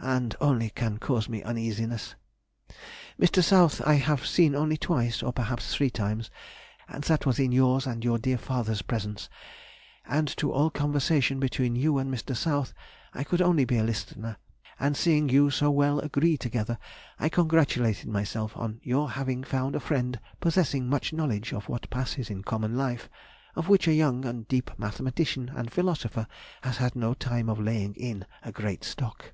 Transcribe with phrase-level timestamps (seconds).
[0.00, 2.16] and only can cause me uneasiness.
[3.20, 3.42] Mr.
[3.42, 6.28] South I have seen only twice, or perhaps three times,
[6.88, 9.30] and that was in yours and your dear father's presence,
[10.04, 12.36] and to all conversation between you and Mr.
[12.36, 12.74] South
[13.14, 14.36] I could only be a listener,
[14.78, 16.78] and, seeing you so well agree together
[17.18, 22.28] I congratulated myself on your having found a friend possessing much knowledge of what passes
[22.28, 23.08] in common life,
[23.54, 26.26] of which a young and deep mathematician and philosopher
[26.62, 29.32] has had no time of laying in a great stock.